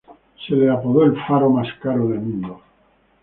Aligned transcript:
Se 0.43 0.55
lo 0.55 0.73
apodó 0.73 1.03
"el 1.03 1.15
faro 1.27 1.51
más 1.51 1.67
caro 1.79 2.07
del 2.07 2.21
mundo". 2.21 2.59